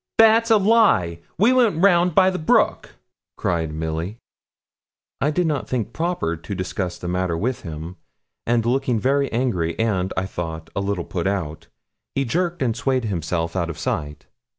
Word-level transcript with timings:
'That's 0.17 0.49
a 0.49 0.57
lie; 0.57 1.19
we 1.37 1.53
went 1.53 1.77
round 1.79 2.15
by 2.15 2.31
the 2.31 2.39
brook,' 2.39 2.95
cried 3.37 3.71
Milly. 3.71 4.17
I 5.21 5.29
did 5.29 5.45
not 5.45 5.69
think 5.69 5.93
proper 5.93 6.35
to 6.35 6.55
discuss 6.55 6.97
the 6.97 7.07
matter 7.07 7.37
with 7.37 7.61
him; 7.61 7.97
and 8.47 8.65
looking 8.65 8.99
very 8.99 9.31
angry, 9.31 9.77
and, 9.77 10.11
I 10.17 10.25
thought, 10.25 10.71
a 10.75 10.81
little 10.81 11.05
put 11.05 11.27
out, 11.27 11.67
he 12.15 12.25
jerked 12.25 12.63
and 12.63 12.75
swayed 12.75 13.05
himself 13.05 13.55
out 13.55 13.69
of 13.69 13.77
sight. 13.77 14.25